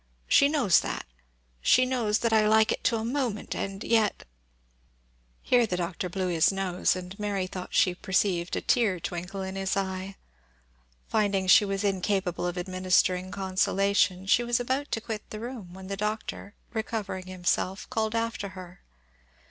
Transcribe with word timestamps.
She 0.27 0.49
knows 0.49 0.79
that 0.79 1.05
and 1.07 1.13
she 1.67 1.85
knows 1.85 2.17
that 2.21 2.33
I 2.33 2.47
like 2.47 2.71
it 2.71 2.83
to 2.85 2.95
a 2.95 3.05
moment 3.05 3.53
and 3.55 3.83
yet" 3.83 4.25
Here 5.43 5.67
the 5.67 5.77
Doctor 5.77 6.09
blew 6.09 6.29
his 6.29 6.51
nose, 6.51 6.95
and 6.95 7.19
Mary 7.19 7.45
thought 7.45 7.75
she 7.75 7.93
perceived 7.93 8.55
a 8.55 8.61
tear 8.61 8.99
twinkle 8.99 9.43
in 9.43 9.55
his 9.55 9.77
eye. 9.77 10.15
Finding 11.07 11.45
she 11.45 11.65
was 11.65 11.83
incapable 11.83 12.47
of 12.47 12.57
administering 12.57 13.29
consolation, 13.29 14.25
she 14.25 14.43
was 14.43 14.59
about 14.59 14.89
to 14.91 15.01
quit 15.01 15.29
the 15.29 15.39
room, 15.39 15.71
when 15.75 15.85
the 15.85 15.95
Doctor, 15.97 16.55
recovering 16.73 17.27
himself, 17.27 17.87
called 17.91 18.15
after 18.15 18.49
her. 18.49 18.81